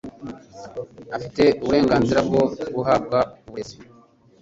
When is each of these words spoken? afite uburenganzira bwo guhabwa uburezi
afite 1.15 1.43
uburenganzira 1.61 2.19
bwo 2.27 2.43
guhabwa 2.75 3.19
uburezi 3.45 3.77